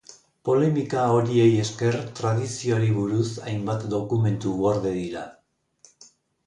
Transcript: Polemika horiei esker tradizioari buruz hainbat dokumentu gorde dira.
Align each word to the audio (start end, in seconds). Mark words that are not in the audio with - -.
Polemika 0.47 1.03
horiei 1.15 1.51
esker 1.65 1.97
tradizioari 2.21 2.91
buruz 2.97 3.29
hainbat 3.51 3.87
dokumentu 3.95 4.59
gorde 4.67 4.99
dira. 5.01 5.27